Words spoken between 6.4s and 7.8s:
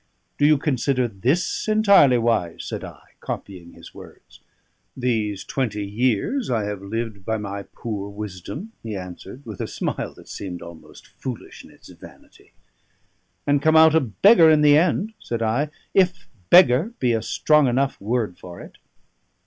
I have lived by my